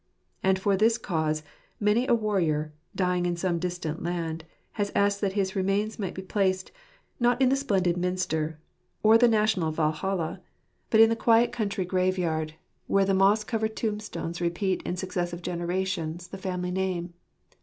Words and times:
And 0.41 0.57
for 0.57 0.75
this 0.75 0.97
cause, 0.97 1.43
many 1.79 2.07
a 2.07 2.15
warrior, 2.15 2.73
dying 2.95 3.27
in 3.27 3.37
some 3.37 3.59
distant 3.59 4.01
land, 4.01 4.45
has 4.71 4.91
asked 4.95 5.21
that 5.21 5.33
his 5.33 5.55
remains 5.55 5.99
might 5.99 6.15
be 6.15 6.23
placed, 6.23 6.71
not 7.19 7.39
in 7.39 7.49
the 7.49 7.55
splendid 7.55 7.97
Minster 7.97 8.57
or 9.03 9.19
the 9.19 9.27
national 9.27 9.71
Walhalla, 9.71 10.41
but 10.89 11.01
in 11.01 11.09
the 11.09 11.15
quiet 11.15 11.51
country 11.51 11.83
147 11.85 11.87
®Ijc 11.87 11.89
Canftircnre 11.91 12.09
of 12.09 12.49
JIacalr. 12.49 12.57
graveyard, 12.57 12.61
where 12.87 13.05
the 13.05 13.13
moss 13.13 13.43
covered 13.43 13.75
tombstones 13.75 14.41
repeat 14.41 14.81
in 14.81 14.97
successive 14.97 15.43
generations, 15.43 16.29
the 16.29 16.39
family 16.39 16.71
name. 16.71 17.13